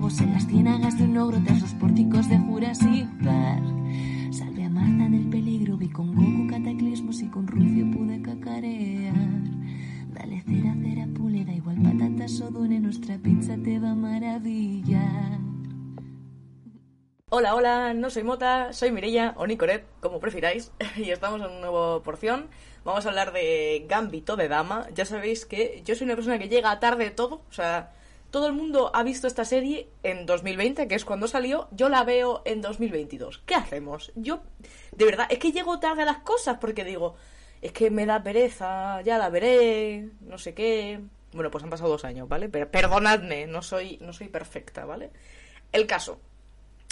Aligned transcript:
Chocobos 0.00 0.20
en 0.22 0.32
las 0.32 0.46
ciénagas 0.46 0.98
de 0.98 1.04
un 1.04 1.18
ogro 1.18 1.42
tras 1.44 1.60
los 1.60 1.74
pórticos 1.74 2.26
de 2.30 2.38
Jurassic 2.38 3.06
Park. 3.22 3.62
Salve 4.32 4.64
a 4.64 4.70
Marta 4.70 5.10
del 5.10 5.28
peligro, 5.28 5.76
vi 5.76 5.90
con 5.90 6.14
Goku 6.14 6.46
cataclismos 6.48 7.20
y 7.20 7.28
con 7.28 7.46
Rufio 7.46 7.84
pude 7.90 8.22
cacarear. 8.22 9.14
Dale 10.14 10.42
cera, 10.46 10.74
cera, 10.82 11.06
pule, 11.14 11.44
da 11.44 11.52
igual 11.52 11.82
patatas 11.82 12.40
o 12.40 12.50
dune, 12.50 12.80
nuestra 12.80 13.18
pizza 13.18 13.58
te 13.62 13.78
va 13.78 13.90
a 13.90 13.94
maravillar. 13.94 15.38
Hola, 17.28 17.54
hola, 17.54 17.92
no 17.92 18.08
soy 18.08 18.22
Mota, 18.22 18.72
soy 18.72 18.92
Mirella 18.92 19.34
o 19.36 19.46
Nicoret, 19.46 19.84
como 20.00 20.18
prefiráis, 20.18 20.72
y 20.96 21.10
estamos 21.10 21.42
en 21.42 21.46
una 21.46 21.60
nueva 21.60 22.02
porción. 22.02 22.48
Vamos 22.84 23.04
a 23.04 23.10
hablar 23.10 23.34
de 23.34 23.84
Gambito 23.86 24.36
de 24.36 24.48
Dama. 24.48 24.86
Ya 24.94 25.04
sabéis 25.04 25.44
que 25.44 25.82
yo 25.84 25.94
soy 25.94 26.06
una 26.06 26.14
persona 26.14 26.38
que 26.38 26.48
llega 26.48 26.80
tarde 26.80 27.04
de 27.04 27.10
todo, 27.10 27.42
o 27.50 27.52
sea, 27.52 27.92
todo 28.30 28.46
el 28.46 28.52
mundo 28.52 28.90
ha 28.94 29.02
visto 29.02 29.26
esta 29.26 29.44
serie 29.44 29.88
en 30.02 30.26
2020, 30.26 30.88
que 30.88 30.94
es 30.94 31.04
cuando 31.04 31.26
salió, 31.26 31.68
yo 31.72 31.88
la 31.88 32.04
veo 32.04 32.42
en 32.44 32.60
2022. 32.60 33.42
¿Qué 33.44 33.54
hacemos? 33.54 34.12
Yo, 34.14 34.42
de 34.92 35.04
verdad, 35.04 35.26
es 35.30 35.38
que 35.38 35.52
llego 35.52 35.80
tarde 35.80 36.02
a 36.02 36.06
las 36.06 36.18
cosas 36.18 36.58
porque 36.60 36.84
digo, 36.84 37.16
es 37.60 37.72
que 37.72 37.90
me 37.90 38.06
da 38.06 38.22
pereza, 38.22 39.00
ya 39.02 39.18
la 39.18 39.28
veré, 39.28 40.08
no 40.20 40.38
sé 40.38 40.54
qué. 40.54 41.00
Bueno, 41.32 41.50
pues 41.50 41.62
han 41.62 41.70
pasado 41.70 41.90
dos 41.90 42.04
años, 42.04 42.28
¿vale? 42.28 42.48
Pero 42.48 42.70
perdonadme, 42.70 43.46
no 43.46 43.62
soy, 43.62 43.98
no 44.00 44.12
soy 44.12 44.28
perfecta, 44.28 44.84
¿vale? 44.84 45.10
El 45.72 45.86
caso. 45.86 46.20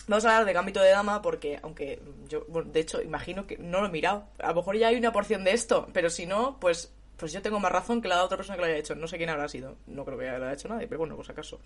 Vamos 0.06 0.24
a 0.24 0.30
hablar 0.30 0.46
de 0.46 0.52
Gambito 0.54 0.80
de 0.80 0.90
Dama 0.90 1.20
porque, 1.20 1.58
aunque 1.62 2.00
yo, 2.28 2.44
bueno, 2.48 2.70
de 2.72 2.80
hecho, 2.80 3.02
imagino 3.02 3.46
que 3.46 3.58
no 3.58 3.80
lo 3.80 3.88
he 3.88 3.90
mirado. 3.90 4.26
A 4.38 4.48
lo 4.48 4.54
mejor 4.56 4.76
ya 4.76 4.88
hay 4.88 4.96
una 4.96 5.12
porción 5.12 5.44
de 5.44 5.52
esto, 5.52 5.86
pero 5.92 6.08
si 6.08 6.24
no, 6.24 6.58
pues 6.60 6.94
pues 7.18 7.32
yo 7.32 7.42
tengo 7.42 7.58
más 7.58 7.72
razón 7.72 8.00
que 8.00 8.08
la 8.08 8.24
otra 8.24 8.36
persona 8.36 8.56
que 8.56 8.62
lo 8.62 8.66
haya 8.68 8.78
hecho. 8.78 8.94
No 8.94 9.08
sé 9.08 9.16
quién 9.16 9.28
habrá 9.28 9.48
sido. 9.48 9.76
No 9.86 10.04
creo 10.04 10.16
que 10.16 10.26
lo 10.26 10.44
haya 10.44 10.52
hecho 10.52 10.68
nadie, 10.68 10.86
pero 10.86 11.00
bueno, 11.00 11.16
pues 11.16 11.28
acaso. 11.28 11.60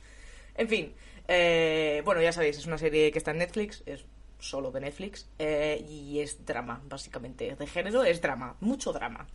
En 0.54 0.68
fin, 0.68 0.94
eh, 1.28 2.02
bueno, 2.04 2.22
ya 2.22 2.32
sabéis, 2.32 2.58
es 2.58 2.66
una 2.66 2.78
serie 2.78 3.12
que 3.12 3.18
está 3.18 3.30
en 3.30 3.38
Netflix, 3.38 3.82
es 3.86 4.04
solo 4.38 4.70
de 4.70 4.80
Netflix, 4.80 5.28
eh, 5.38 5.84
y 5.88 6.20
es 6.20 6.44
drama, 6.44 6.82
básicamente. 6.86 7.54
De 7.54 7.66
género 7.66 8.02
es 8.02 8.20
drama, 8.20 8.56
mucho 8.60 8.92
drama. 8.92 9.26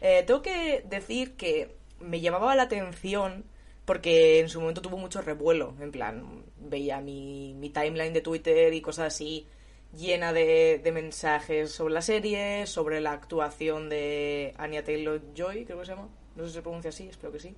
Eh, 0.00 0.24
tengo 0.26 0.42
que 0.42 0.82
decir 0.86 1.36
que 1.36 1.76
me 2.00 2.20
llamaba 2.20 2.54
la 2.54 2.64
atención 2.64 3.44
porque 3.84 4.40
en 4.40 4.48
su 4.48 4.60
momento 4.60 4.82
tuvo 4.82 4.96
mucho 4.96 5.22
revuelo, 5.22 5.74
en 5.80 5.92
plan, 5.92 6.44
veía 6.58 7.00
mi, 7.00 7.54
mi 7.54 7.70
timeline 7.70 8.12
de 8.12 8.20
Twitter 8.20 8.74
y 8.74 8.80
cosas 8.80 9.14
así 9.14 9.46
llena 9.96 10.32
de, 10.32 10.80
de, 10.82 10.92
mensajes 10.92 11.72
sobre 11.72 11.94
la 11.94 12.02
serie, 12.02 12.66
sobre 12.66 13.00
la 13.00 13.12
actuación 13.12 13.88
de 13.88 14.54
Anya 14.58 14.84
Taylor 14.84 15.20
Joy, 15.34 15.64
creo 15.64 15.80
que 15.80 15.86
se 15.86 15.92
llama. 15.92 16.08
No 16.34 16.44
sé 16.44 16.50
si 16.50 16.54
se 16.56 16.62
pronuncia 16.62 16.90
así, 16.90 17.08
espero 17.08 17.32
que 17.32 17.40
sí. 17.40 17.56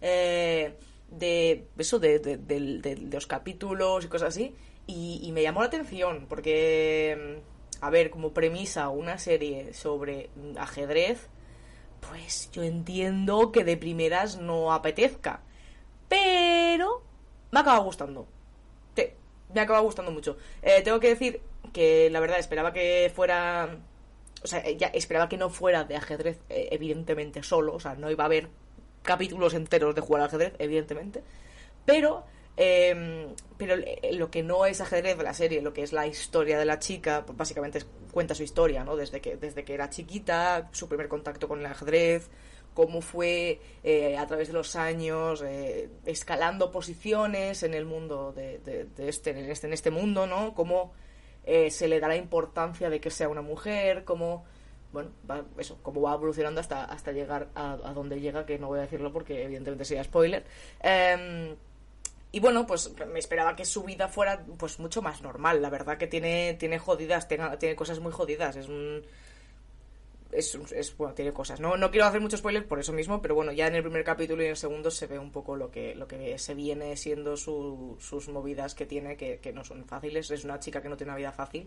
Eh, 0.00 0.74
de 1.10 1.68
eso, 1.78 1.98
de, 1.98 2.18
de, 2.18 2.36
de, 2.36 2.96
los 2.96 3.26
capítulos 3.26 4.04
y 4.04 4.08
cosas 4.08 4.28
así. 4.28 4.54
Y, 4.86 5.30
me 5.32 5.42
llamó 5.42 5.60
la 5.60 5.66
atención, 5.66 6.26
porque, 6.28 7.42
a 7.80 7.90
ver, 7.90 8.10
como 8.10 8.32
premisa, 8.32 8.88
una 8.88 9.18
serie 9.18 9.72
sobre 9.74 10.30
ajedrez, 10.58 11.28
pues 12.00 12.50
yo 12.52 12.62
entiendo 12.62 13.50
que 13.50 13.64
de 13.64 13.76
primeras 13.76 14.38
no 14.38 14.72
apetezca. 14.72 15.42
Pero 16.08 17.02
me 17.50 17.60
acaba 17.60 17.78
gustando. 17.78 18.28
Me 19.54 19.60
acaba 19.60 19.80
gustando 19.80 20.10
mucho. 20.10 20.36
Eh, 20.62 20.82
tengo 20.82 20.98
que 20.98 21.08
decir 21.08 21.40
que 21.76 22.08
la 22.08 22.20
verdad 22.20 22.38
esperaba 22.38 22.72
que 22.72 23.12
fuera 23.14 23.68
o 24.42 24.46
sea, 24.46 24.66
ya 24.70 24.86
esperaba 24.86 25.28
que 25.28 25.36
no 25.36 25.50
fuera 25.50 25.84
de 25.84 25.94
ajedrez, 25.94 26.38
eh, 26.48 26.68
evidentemente 26.70 27.42
solo, 27.42 27.74
o 27.74 27.80
sea, 27.80 27.96
no 27.96 28.10
iba 28.10 28.24
a 28.24 28.26
haber 28.26 28.48
capítulos 29.02 29.52
enteros 29.52 29.94
de 29.94 30.00
jugar 30.00 30.22
al 30.22 30.28
ajedrez, 30.28 30.54
evidentemente, 30.58 31.22
pero, 31.84 32.24
eh, 32.56 33.26
pero 33.58 33.76
lo 34.12 34.30
que 34.30 34.42
no 34.42 34.64
es 34.64 34.80
ajedrez 34.80 35.18
de 35.18 35.24
la 35.24 35.34
serie, 35.34 35.60
lo 35.60 35.74
que 35.74 35.82
es 35.82 35.92
la 35.92 36.06
historia 36.06 36.58
de 36.58 36.64
la 36.64 36.78
chica, 36.78 37.24
pues 37.26 37.36
básicamente 37.36 37.80
cuenta 38.10 38.34
su 38.34 38.42
historia, 38.42 38.82
¿no? 38.82 38.96
Desde 38.96 39.20
que, 39.20 39.36
desde 39.36 39.62
que 39.62 39.74
era 39.74 39.90
chiquita, 39.90 40.70
su 40.72 40.88
primer 40.88 41.08
contacto 41.08 41.46
con 41.46 41.60
el 41.60 41.66
ajedrez, 41.66 42.30
cómo 42.72 43.02
fue 43.02 43.60
eh, 43.84 44.16
a 44.16 44.26
través 44.26 44.48
de 44.48 44.54
los 44.54 44.76
años 44.76 45.42
eh, 45.46 45.90
escalando 46.06 46.72
posiciones 46.72 47.62
en 47.62 47.74
el 47.74 47.84
mundo 47.84 48.32
de, 48.32 48.58
de, 48.58 49.08
este, 49.08 49.30
en 49.30 49.50
este, 49.50 49.66
en 49.66 49.72
este 49.74 49.90
mundo, 49.90 50.26
¿no? 50.26 50.54
Cómo 50.54 50.92
eh, 51.46 51.70
se 51.70 51.88
le 51.88 52.00
da 52.00 52.08
la 52.08 52.16
importancia 52.16 52.90
de 52.90 53.00
que 53.00 53.10
sea 53.10 53.28
una 53.28 53.42
mujer, 53.42 54.04
cómo, 54.04 54.44
bueno, 54.92 55.10
va, 55.30 55.44
eso, 55.58 55.78
cómo 55.82 56.02
va 56.02 56.14
evolucionando 56.14 56.60
hasta, 56.60 56.84
hasta 56.84 57.12
llegar 57.12 57.48
a, 57.54 57.76
donde 57.94 58.20
llega, 58.20 58.44
que 58.44 58.58
no 58.58 58.66
voy 58.66 58.80
a 58.80 58.82
decirlo 58.82 59.12
porque 59.12 59.44
evidentemente 59.44 59.84
sería 59.84 60.04
spoiler. 60.04 60.44
Eh, 60.82 61.56
y 62.32 62.40
bueno, 62.40 62.66
pues 62.66 62.92
me 63.10 63.18
esperaba 63.18 63.56
que 63.56 63.64
su 63.64 63.82
vida 63.82 64.08
fuera 64.08 64.44
pues 64.58 64.78
mucho 64.78 65.00
más 65.00 65.22
normal. 65.22 65.62
La 65.62 65.70
verdad 65.70 65.96
que 65.96 66.06
tiene, 66.06 66.54
tiene 66.58 66.78
jodidas, 66.78 67.28
tiene, 67.28 67.56
tiene 67.56 67.76
cosas 67.76 68.00
muy 68.00 68.12
jodidas. 68.12 68.56
Es 68.56 68.68
un, 68.68 69.02
es, 70.36 70.54
es, 70.72 70.96
bueno, 70.96 71.14
tiene 71.14 71.32
cosas. 71.32 71.60
No, 71.60 71.76
no 71.76 71.90
quiero 71.90 72.06
hacer 72.06 72.20
mucho 72.20 72.36
spoiler 72.36 72.66
por 72.66 72.78
eso 72.78 72.92
mismo, 72.92 73.22
pero 73.22 73.34
bueno, 73.34 73.52
ya 73.52 73.66
en 73.66 73.74
el 73.74 73.82
primer 73.82 74.04
capítulo 74.04 74.42
y 74.42 74.46
en 74.46 74.50
el 74.50 74.56
segundo 74.56 74.90
se 74.90 75.06
ve 75.06 75.18
un 75.18 75.32
poco 75.32 75.56
lo 75.56 75.70
que, 75.70 75.94
lo 75.94 76.06
que 76.06 76.38
se 76.38 76.54
viene 76.54 76.96
siendo 76.96 77.36
su, 77.36 77.96
sus 77.98 78.28
movidas 78.28 78.74
que 78.74 78.86
tiene, 78.86 79.16
que, 79.16 79.52
no 79.54 79.64
son 79.64 79.84
fáciles. 79.86 80.30
Es 80.30 80.44
una 80.44 80.60
chica 80.60 80.82
que 80.82 80.88
no 80.88 80.96
tiene 80.96 81.12
una 81.12 81.18
vida 81.18 81.32
fácil. 81.32 81.66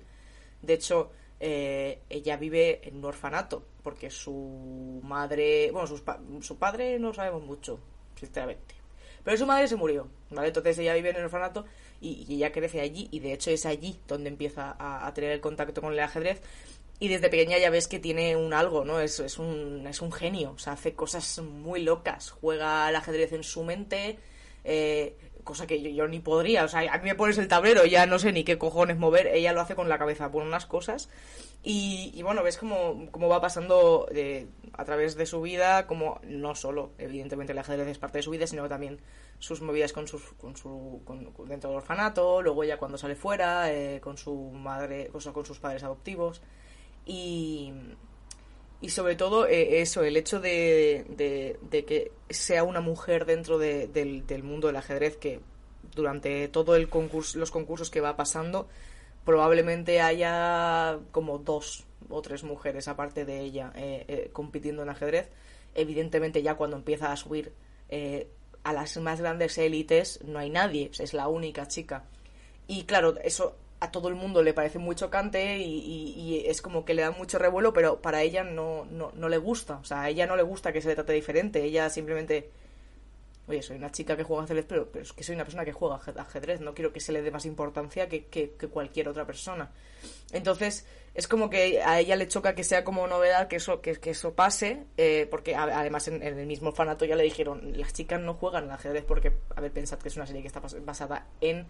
De 0.62 0.74
hecho, 0.74 1.12
eh, 1.40 2.02
ella 2.10 2.38
vive 2.38 2.88
en 2.88 2.98
un 2.98 3.06
orfanato, 3.06 3.64
porque 3.82 4.12
su 4.12 5.02
madre, 5.04 5.72
bueno, 5.72 5.88
sus, 5.88 6.04
su 6.42 6.58
padre 6.58 7.00
no 7.00 7.14
sabemos 7.14 7.44
mucho, 7.44 7.80
sinceramente. 8.16 8.76
Pero 9.24 9.36
su 9.36 9.46
madre 9.46 9.68
se 9.68 9.76
murió, 9.76 10.08
¿vale? 10.30 10.50
Entonces 10.50 10.78
ella 10.78 10.94
vive 10.94 11.10
en 11.10 11.18
el 11.18 11.26
orfanato 11.26 11.66
y, 12.00 12.26
y 12.28 12.36
ella 12.36 12.52
crece 12.52 12.82
allí, 12.82 13.10
y 13.12 13.20
de 13.20 13.34
hecho 13.34 13.52
es 13.52 13.66
allí 13.66 14.00
donde 14.08 14.30
empieza 14.30 14.76
a, 14.80 15.06
a 15.08 15.14
tener 15.14 15.32
el 15.32 15.42
contacto 15.42 15.82
con 15.82 15.92
el 15.94 16.00
ajedrez 16.00 16.42
y 17.00 17.08
desde 17.08 17.30
pequeña 17.30 17.58
ya 17.58 17.70
ves 17.70 17.88
que 17.88 18.00
tiene 18.00 18.36
un 18.36 18.54
algo, 18.54 18.84
¿no? 18.84 19.00
Es, 19.00 19.20
es, 19.20 19.40
un, 19.40 19.88
es 19.88 20.02
un 20.02 20.12
genio, 20.12 20.52
o 20.52 20.58
sea, 20.58 20.74
hace 20.74 20.94
cosas 20.94 21.40
muy 21.40 21.82
locas, 21.82 22.32
juega 22.32 22.88
al 22.88 22.96
ajedrez 22.96 23.32
en 23.32 23.44
su 23.44 23.64
mente, 23.64 24.20
eh, 24.66 25.16
cosa 25.46 25.66
que 25.66 25.94
yo, 25.94 26.08
ni 26.08 26.20
podría, 26.20 26.66
o 26.66 26.68
sea, 26.68 26.82
a 26.94 26.98
mí 26.98 27.06
me 27.06 27.16
pones 27.16 27.38
el 27.38 27.48
tablero, 27.48 27.86
ya 27.86 28.06
no 28.06 28.20
sé 28.20 28.34
ni 28.34 28.44
qué 28.44 28.58
cojones 28.58 28.98
mover, 28.98 29.28
ella 29.28 29.54
lo 29.54 29.62
hace 29.62 29.76
con 29.76 29.88
la 29.88 29.98
cabeza, 29.98 30.30
por 30.30 30.44
unas 30.44 30.66
cosas, 30.66 31.10
y, 31.64 32.12
y 32.14 32.22
bueno, 32.22 32.44
ves 32.44 32.58
cómo, 32.58 33.08
cómo 33.12 33.30
va 33.30 33.42
pasando 33.42 34.08
eh, 34.12 34.48
a 34.74 34.84
través 34.84 35.16
de 35.16 35.26
su 35.26 35.42
vida, 35.42 35.88
como 35.88 36.20
no 36.24 36.54
solo, 36.54 36.92
evidentemente 36.98 37.54
el 37.54 37.60
ajedrez 37.60 37.88
es 37.88 37.98
parte 37.98 38.20
de 38.20 38.24
su 38.24 38.32
vida, 38.32 38.46
sino 38.46 38.68
también 38.68 39.00
sus 39.40 39.62
movidas 39.62 39.94
con 39.94 40.08
sus 40.08 40.22
con 40.34 40.58
su 40.58 41.02
con, 41.06 41.34
dentro 41.48 41.70
del 41.70 41.78
orfanato, 41.78 42.42
luego 42.42 42.64
ella 42.64 42.78
cuando 42.78 42.98
sale 42.98 43.16
fuera, 43.16 43.72
eh, 43.72 44.02
con 44.02 44.18
su 44.18 44.36
madre, 44.52 45.10
o 45.14 45.34
con 45.34 45.46
sus 45.46 45.60
padres 45.60 45.84
adoptivos, 45.84 46.42
y, 47.10 47.74
y 48.82 48.90
sobre 48.90 49.16
todo 49.16 49.48
eh, 49.48 49.82
eso, 49.82 50.04
el 50.04 50.16
hecho 50.16 50.40
de, 50.40 51.06
de, 51.10 51.60
de, 51.72 51.86
que 51.86 52.12
sea 52.30 52.64
una 52.64 52.82
mujer 52.82 53.26
dentro 53.26 53.58
de, 53.58 53.88
del, 53.88 54.28
del, 54.28 54.44
mundo 54.44 54.68
del 54.68 54.76
ajedrez 54.76 55.18
que 55.18 55.40
durante 55.96 56.48
todo 56.50 56.76
el 56.76 56.88
concurso, 56.88 57.40
los 57.40 57.50
concursos 57.50 57.90
que 57.90 58.00
va 58.00 58.16
pasando 58.16 58.68
probablemente 59.26 60.02
haya 60.02 61.00
como 61.12 61.40
dos 61.40 61.86
o 62.10 62.22
tres 62.22 62.44
mujeres 62.44 62.88
aparte 62.88 63.26
de 63.26 63.40
ella 63.40 63.72
eh, 63.76 64.06
eh, 64.08 64.30
compitiendo 64.32 64.84
en 64.84 64.90
ajedrez. 64.90 65.30
Evidentemente 65.74 66.44
ya 66.44 66.56
cuando 66.56 66.78
empieza 66.78 67.12
a 67.12 67.18
subir 67.18 67.54
eh, 67.90 68.28
a 68.64 68.72
las 68.72 68.98
más 68.98 69.20
grandes 69.20 69.58
élites 69.58 70.20
no 70.24 70.38
hay 70.38 70.52
nadie, 70.52 70.92
es 71.00 71.14
la 71.16 71.28
única 71.28 71.68
chica. 71.68 72.06
Y 72.68 72.84
claro, 72.84 73.16
eso 73.24 73.56
a 73.80 73.92
todo 73.92 74.10
el 74.10 74.16
mundo 74.16 74.44
le 74.44 74.54
parece 74.54 74.78
muy 74.78 74.96
chocante 74.96 75.58
y, 75.58 75.64
y, 75.64 76.14
y, 76.20 76.48
es 76.48 76.62
como 76.62 76.84
que 76.84 76.94
le 76.94 77.02
da 77.02 77.12
mucho 77.12 77.40
revuelo, 77.40 77.72
pero 77.72 78.02
para 78.02 78.22
ella 78.22 78.44
no, 78.44 78.86
no, 78.86 79.12
no, 79.16 79.30
le 79.30 79.38
gusta. 79.38 79.78
O 79.78 79.86
sea, 79.86 80.02
a 80.02 80.10
ella 80.10 80.28
no 80.28 80.36
le 80.36 80.44
gusta 80.44 80.74
que 80.74 80.82
se 80.82 80.90
le 80.90 80.96
trate 80.96 81.14
diferente. 81.14 81.64
Ella 81.64 81.90
simplemente. 81.90 82.50
Oye, 83.48 83.64
soy 83.64 83.78
una 83.78 83.92
chica 83.92 84.16
que 84.16 84.24
juega 84.24 84.44
ajedrez, 84.44 84.66
pero, 84.68 84.92
pero 84.92 85.04
es 85.04 85.12
que 85.12 85.24
soy 85.24 85.34
una 85.34 85.44
persona 85.44 85.66
que 85.66 85.72
juega 85.72 85.96
ajedrez. 85.96 86.62
No 86.62 86.76
quiero 86.76 86.94
que 86.94 87.00
se 87.00 87.12
le 87.12 87.22
dé 87.22 87.32
más 87.32 87.46
importancia 87.46 88.08
que, 88.08 88.26
que, 88.26 88.52
que 88.52 88.68
cualquier 88.68 89.08
otra 89.08 89.26
persona. 89.26 89.72
Entonces, 90.32 90.86
es 91.16 91.28
como 91.28 91.50
que 91.50 91.82
a 91.82 92.00
ella 92.00 92.16
le 92.16 92.28
choca 92.28 92.54
que 92.54 92.64
sea 92.64 92.84
como 92.84 93.08
novedad 93.08 93.48
que 93.48 93.56
eso, 93.56 93.82
que, 93.82 93.96
que 93.96 94.12
eso 94.12 94.34
pase, 94.36 94.84
eh, 94.98 95.28
porque 95.32 95.56
además 95.56 96.08
en, 96.10 96.22
en, 96.22 96.38
el 96.38 96.46
mismo 96.46 96.74
fanato 96.74 97.06
ya 97.06 97.16
le 97.16 97.24
dijeron: 97.24 97.74
las 97.76 97.94
chicas 97.94 98.20
no 98.20 98.36
juegan 98.36 98.66
al 98.66 98.72
ajedrez 98.72 99.06
porque, 99.06 99.32
a 99.56 99.62
ver, 99.62 99.72
pensad 99.72 99.98
que 99.98 100.10
es 100.10 100.18
una 100.18 100.28
serie 100.28 100.42
que 100.42 100.48
está 100.50 100.60
basada 100.60 101.26
en 101.42 101.66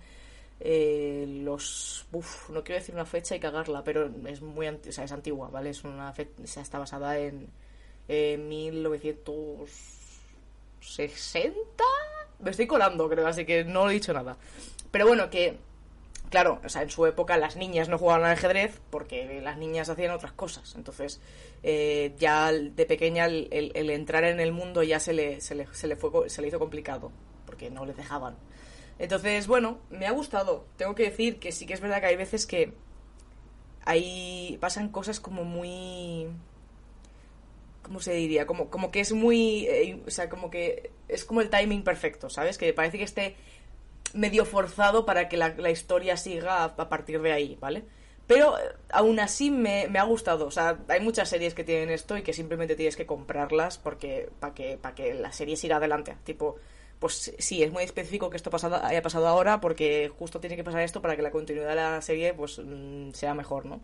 eh, 0.60 1.26
los... 1.44 2.06
Uf, 2.12 2.50
no 2.50 2.64
quiero 2.64 2.80
decir 2.80 2.96
una 2.96 3.06
fecha 3.06 3.36
y 3.36 3.40
cagarla, 3.40 3.84
pero 3.84 4.10
es 4.28 4.42
muy 4.42 4.68
o 4.68 4.78
sea, 4.92 5.04
es 5.06 5.12
antigua, 5.12 5.50
¿vale? 5.50 5.70
Es 5.72 5.84
una 5.84 6.12
fe- 6.14 6.30
está 6.44 6.80
basada 6.80 7.18
en 7.18 7.48
eh, 8.08 8.38
1960. 10.80 11.84
Me 12.40 12.52
estoy 12.52 12.68
colando, 12.68 13.10
creo, 13.10 13.28
así 13.28 13.46
que 13.46 13.64
no 13.64 13.90
he 13.90 13.94
dicho 13.94 14.14
nada. 14.14 14.38
Pero 14.92 15.08
bueno, 15.08 15.30
que 15.30 15.58
claro, 16.30 16.62
en 16.64 16.90
su 16.90 17.06
época 17.06 17.38
las 17.38 17.56
niñas 17.56 17.90
no 17.90 17.98
jugaban 17.98 18.24
al 18.26 18.32
ajedrez 18.34 18.80
porque 18.90 19.42
las 19.42 19.58
niñas 19.58 19.90
hacían 19.90 20.12
otras 20.12 20.32
cosas. 20.34 20.74
Entonces, 20.76 21.20
eh, 21.64 22.14
ya 22.18 22.52
de 22.52 22.86
pequeña 22.86 23.26
el, 23.26 23.50
el- 23.52 23.90
entrar 23.90 24.24
en 24.24 24.40
el 24.40 24.52
mundo 24.52 24.84
ya 24.84 25.00
se 25.00 25.14
le, 25.14 25.42
se 25.42 25.56
le, 25.56 25.68
se 25.74 25.88
le 25.88 25.96
fue, 25.96 26.30
se 26.30 26.42
le 26.42 26.48
hizo 26.48 26.60
complicado 26.60 27.12
porque 27.46 27.70
no 27.70 27.86
les 27.86 27.98
dejaban. 27.98 28.36
Entonces, 29.00 29.48
bueno, 29.48 29.80
me 29.90 30.06
ha 30.06 30.12
gustado. 30.12 30.66
Tengo 30.78 30.94
que 30.94 31.04
decir 31.04 31.40
que 31.40 31.52
sí 31.52 31.66
que 31.66 31.74
es 31.74 31.82
verdad 31.82 32.02
que 32.02 32.08
hay 32.08 32.16
veces 32.18 32.46
que 32.46 32.74
ahí 33.86 34.58
pasan 34.62 34.90
cosas 34.90 35.20
como 35.20 35.44
muy 35.44 36.28
¿cómo 37.90 38.00
se 38.00 38.14
diría? 38.14 38.46
Como, 38.46 38.70
como 38.70 38.92
que 38.92 39.00
es 39.00 39.14
muy, 39.14 39.66
eh, 39.66 40.00
o 40.06 40.12
sea, 40.12 40.30
como 40.30 40.52
que 40.52 40.92
es 41.08 41.26
como 41.26 41.42
el 41.42 41.50
timing 41.50 41.84
perfecto, 41.84 42.30
¿sabes? 42.30 42.60
Que 42.60 42.72
parece 42.72 43.00
que 43.00 43.04
esté 43.04 43.36
medio 44.14 44.46
forzado 44.46 45.08
para 45.08 45.28
que 45.28 45.38
la, 45.38 45.72
historia 45.72 46.16
siga 46.16 46.64
a, 46.64 46.66
a 46.66 46.90
partir 46.90 47.20
de 47.20 47.32
ahí, 47.32 47.58
¿vale? 47.60 47.86
Pero 48.28 48.60
eh, 48.60 48.62
aún 48.92 49.20
así 49.20 49.50
me, 49.50 49.88
me 49.88 49.98
ha 49.98 50.04
gustado. 50.04 50.46
O 50.46 50.52
sea, 50.52 50.78
hay 50.88 51.00
muchas 51.00 51.30
series 51.30 51.56
que 51.56 51.64
tienen 51.64 51.90
esto 51.90 52.16
y 52.16 52.22
que 52.22 52.32
simplemente 52.32 52.76
tienes 52.76 52.96
que 52.96 53.08
comprarlas 53.08 53.80
porque 53.80 54.30
para 54.40 54.54
que, 54.54 54.78
para 54.78 54.94
que 54.94 55.16
la 55.16 55.32
serie 55.32 55.56
siga 55.56 55.78
adelante. 55.78 56.16
Tipo, 56.24 56.58
pues 57.00 57.34
sí, 57.40 57.64
es 57.64 57.72
muy 57.72 57.84
específico 57.84 58.30
que 58.30 58.38
esto 58.38 58.52
haya 58.84 59.02
pasado 59.02 59.28
ahora 59.28 59.62
porque 59.62 60.12
justo 60.18 60.40
tiene 60.40 60.56
que 60.56 60.64
pasar 60.64 60.82
esto 60.82 61.02
para 61.02 61.16
que 61.16 61.22
la 61.22 61.32
continuidad 61.32 61.70
de 61.70 61.76
la 61.76 62.02
serie 62.02 62.34
pues 62.34 62.60
mm, 62.60 63.12
sea 63.12 63.34
mejor, 63.34 63.66
¿no? 63.66 63.82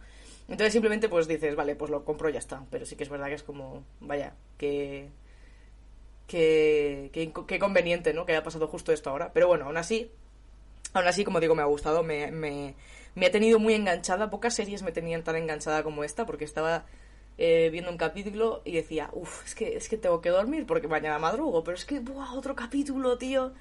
Entonces 0.47 0.73
simplemente 0.73 1.09
pues 1.09 1.27
dices, 1.27 1.55
vale, 1.55 1.75
pues 1.75 1.89
lo 1.89 2.03
compro 2.03 2.29
y 2.29 2.33
ya 2.33 2.39
está. 2.39 2.63
Pero 2.69 2.85
sí 2.85 2.95
que 2.95 3.03
es 3.03 3.09
verdad 3.09 3.27
que 3.27 3.35
es 3.35 3.43
como, 3.43 3.83
vaya, 3.99 4.35
que... 4.57 5.09
Que, 6.27 7.11
que, 7.47 7.59
conveniente, 7.59 8.13
¿no? 8.13 8.25
Que 8.25 8.31
haya 8.33 8.43
pasado 8.43 8.67
justo 8.67 8.91
esto 8.91 9.11
ahora. 9.11 9.31
Pero 9.31 9.47
bueno, 9.47 9.65
aún 9.65 9.77
así, 9.77 10.11
Aún 10.93 11.07
así, 11.07 11.23
como 11.23 11.39
digo, 11.39 11.55
me 11.55 11.61
ha 11.61 11.65
gustado, 11.65 12.03
me, 12.03 12.31
me 12.31 13.25
ha 13.25 13.31
tenido 13.31 13.59
muy 13.59 13.73
enganchada. 13.73 14.29
Pocas 14.29 14.55
series 14.55 14.81
me 14.81 14.91
tenían 14.91 15.23
tan 15.23 15.35
enganchada 15.35 15.83
como 15.83 16.03
esta, 16.03 16.25
porque 16.25 16.45
estaba 16.45 16.85
eh, 17.37 17.69
viendo 17.71 17.91
un 17.91 17.97
capítulo 17.97 18.61
y 18.65 18.73
decía, 18.73 19.09
uff, 19.13 19.45
es 19.45 19.55
que, 19.55 19.75
es 19.77 19.89
que 19.89 19.97
tengo 19.97 20.21
que 20.21 20.29
dormir 20.29 20.65
porque 20.65 20.87
mañana 20.87 21.19
madrugo, 21.19 21.63
pero 21.63 21.75
es 21.75 21.85
que, 21.85 21.99
¡buah, 21.99 22.33
otro 22.33 22.55
capítulo, 22.55 23.17
tío! 23.17 23.51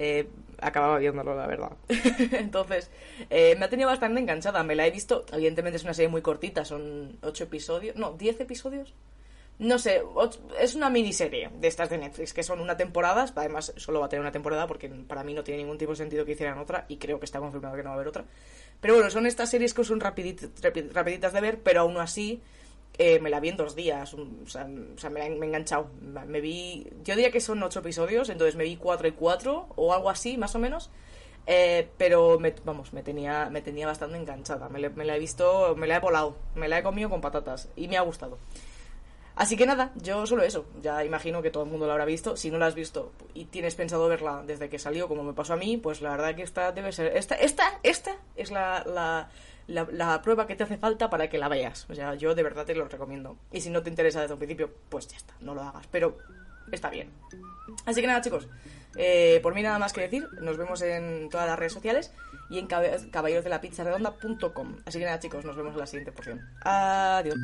Eh, 0.00 0.28
acababa 0.60 0.98
viéndolo, 0.98 1.34
la 1.34 1.46
verdad. 1.48 1.72
Entonces, 2.32 2.90
eh, 3.30 3.56
me 3.58 3.64
ha 3.64 3.68
tenido 3.68 3.88
bastante 3.88 4.20
enganchada. 4.20 4.62
Me 4.62 4.76
la 4.76 4.86
he 4.86 4.90
visto, 4.92 5.24
evidentemente 5.32 5.76
es 5.76 5.82
una 5.84 5.94
serie 5.94 6.08
muy 6.08 6.22
cortita, 6.22 6.64
son 6.64 7.18
ocho 7.22 7.44
episodios, 7.44 7.96
no, 7.96 8.12
diez 8.12 8.38
episodios. 8.40 8.94
No 9.58 9.76
sé, 9.80 10.02
es 10.60 10.76
una 10.76 10.88
miniserie 10.88 11.50
de 11.52 11.66
estas 11.66 11.90
de 11.90 11.98
Netflix, 11.98 12.32
que 12.32 12.44
son 12.44 12.60
una 12.60 12.76
temporada, 12.76 13.26
además 13.34 13.72
solo 13.76 13.98
va 13.98 14.06
a 14.06 14.08
tener 14.08 14.20
una 14.20 14.30
temporada 14.30 14.68
porque 14.68 14.88
para 14.88 15.24
mí 15.24 15.34
no 15.34 15.42
tiene 15.42 15.62
ningún 15.62 15.78
tipo 15.78 15.90
de 15.90 15.96
sentido 15.96 16.24
que 16.24 16.30
hicieran 16.32 16.58
otra 16.60 16.84
y 16.86 16.98
creo 16.98 17.18
que 17.18 17.24
está 17.24 17.40
confirmado 17.40 17.74
que 17.74 17.82
no 17.82 17.88
va 17.88 17.94
a 17.94 17.96
haber 17.96 18.06
otra. 18.06 18.24
Pero 18.80 18.94
bueno, 18.94 19.10
son 19.10 19.26
estas 19.26 19.50
series 19.50 19.74
que 19.74 19.82
son 19.82 20.00
rapidit- 20.00 20.48
rapi- 20.62 20.92
rapiditas 20.92 21.32
de 21.32 21.40
ver, 21.40 21.58
pero 21.60 21.80
aún 21.80 21.96
así 21.96 22.40
eh, 22.96 23.20
me 23.20 23.30
la 23.30 23.40
vi 23.40 23.50
en 23.50 23.56
dos 23.56 23.76
días, 23.76 24.14
o 24.14 24.26
sea, 24.46 24.64
me, 24.64 25.20
he 25.20 25.26
enganchado. 25.26 25.90
Me 26.26 26.40
vi, 26.40 26.86
yo 27.04 27.14
diría 27.14 27.30
que 27.30 27.40
son 27.40 27.62
ocho 27.62 27.80
episodios, 27.80 28.28
entonces 28.28 28.56
me 28.56 28.64
vi 28.64 28.76
cuatro 28.76 29.06
y 29.06 29.12
cuatro 29.12 29.68
o 29.76 29.92
algo 29.92 30.10
así, 30.10 30.36
más 30.36 30.54
o 30.54 30.58
menos. 30.58 30.90
Eh, 31.46 31.88
pero 31.96 32.38
me, 32.38 32.54
vamos, 32.64 32.92
me 32.92 33.02
tenía, 33.02 33.48
me 33.50 33.62
tenía 33.62 33.86
bastante 33.86 34.16
enganchada. 34.18 34.68
Me, 34.68 34.88
me 34.90 35.04
la 35.04 35.16
he 35.16 35.18
visto, 35.18 35.74
me 35.76 35.86
la 35.86 35.96
he 35.96 36.00
volado, 36.00 36.36
me 36.54 36.68
la 36.68 36.78
he 36.78 36.82
comido 36.82 37.08
con 37.08 37.20
patatas 37.20 37.68
y 37.76 37.88
me 37.88 37.96
ha 37.96 38.02
gustado. 38.02 38.38
Así 39.38 39.56
que 39.56 39.66
nada, 39.66 39.92
yo 39.94 40.26
solo 40.26 40.42
eso. 40.42 40.66
Ya 40.82 41.04
imagino 41.04 41.42
que 41.42 41.52
todo 41.52 41.62
el 41.62 41.70
mundo 41.70 41.86
la 41.86 41.92
habrá 41.92 42.04
visto. 42.04 42.36
Si 42.36 42.50
no 42.50 42.58
la 42.58 42.66
has 42.66 42.74
visto 42.74 43.12
y 43.34 43.44
tienes 43.44 43.76
pensado 43.76 44.08
verla 44.08 44.42
desde 44.44 44.68
que 44.68 44.80
salió, 44.80 45.06
como 45.06 45.22
me 45.22 45.32
pasó 45.32 45.52
a 45.52 45.56
mí, 45.56 45.76
pues 45.76 46.02
la 46.02 46.10
verdad 46.10 46.34
que 46.34 46.42
esta 46.42 46.72
debe 46.72 46.90
ser. 46.90 47.16
Esta, 47.16 47.36
esta, 47.36 47.78
esta 47.84 48.16
es 48.34 48.50
la, 48.50 48.82
la, 49.68 49.86
la, 49.92 50.22
prueba 50.22 50.48
que 50.48 50.56
te 50.56 50.64
hace 50.64 50.76
falta 50.76 51.08
para 51.08 51.30
que 51.30 51.38
la 51.38 51.46
veas. 51.48 51.86
O 51.88 51.94
sea, 51.94 52.16
yo 52.16 52.34
de 52.34 52.42
verdad 52.42 52.66
te 52.66 52.74
lo 52.74 52.88
recomiendo. 52.88 53.36
Y 53.52 53.60
si 53.60 53.70
no 53.70 53.80
te 53.80 53.90
interesa 53.90 54.20
desde 54.20 54.32
un 54.34 54.40
principio, 54.40 54.72
pues 54.88 55.06
ya 55.06 55.16
está, 55.16 55.34
no 55.40 55.54
lo 55.54 55.62
hagas. 55.62 55.86
Pero 55.92 56.18
está 56.72 56.90
bien. 56.90 57.08
Así 57.86 58.00
que 58.00 58.08
nada, 58.08 58.20
chicos. 58.20 58.48
eh, 58.96 59.38
por 59.40 59.54
mí 59.54 59.62
nada 59.62 59.78
más 59.78 59.92
que 59.92 60.00
decir. 60.00 60.26
Nos 60.40 60.56
vemos 60.56 60.82
en 60.82 61.28
todas 61.30 61.46
las 61.46 61.56
redes 61.56 61.74
sociales 61.74 62.12
y 62.50 62.58
en 62.58 62.66
caballerosdelapizzaredonda.com. 62.66 64.78
Así 64.84 64.98
que 64.98 65.04
nada, 65.04 65.20
chicos, 65.20 65.44
nos 65.44 65.54
vemos 65.54 65.74
en 65.74 65.78
la 65.78 65.86
siguiente 65.86 66.10
porción. 66.10 66.40
Adiós. 66.62 67.36